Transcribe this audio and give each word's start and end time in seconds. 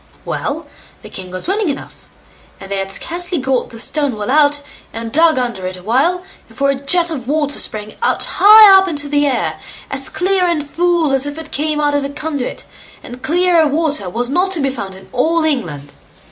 Well! 0.25 0.65
the 1.03 1.11
king 1.11 1.29
was 1.29 1.47
willing 1.47 1.69
enough; 1.69 2.07
and 2.59 2.71
they 2.71 2.77
had 2.77 2.91
scarcely 2.91 3.37
got 3.37 3.69
the 3.69 3.79
stone 3.79 4.17
well 4.17 4.31
out, 4.31 4.61
and 4.91 5.11
dug 5.11 5.37
under 5.37 5.67
it 5.67 5.77
a 5.77 5.83
while, 5.83 6.23
before 6.47 6.71
a 6.71 6.73
jet 6.73 7.11
of 7.11 7.27
water 7.27 7.59
sprang 7.59 7.93
out 8.01 8.23
high 8.27 8.75
up 8.79 8.87
into 8.87 9.07
the 9.07 9.27
air, 9.27 9.59
as 9.91 10.09
clear 10.09 10.45
and 10.47 10.67
full 10.67 11.11
as 11.11 11.27
if 11.27 11.37
it 11.37 11.51
came 11.51 11.79
out 11.79 11.93
of 11.93 12.03
a 12.03 12.09
conduit, 12.09 12.63
and 13.03 13.21
clearer 13.21 13.67
water 13.67 14.09
was 14.09 14.27
not 14.27 14.49
to 14.53 14.59
be 14.59 14.71
found 14.71 14.95
in 14.95 15.07
all 15.13 15.43
England. 15.43 15.93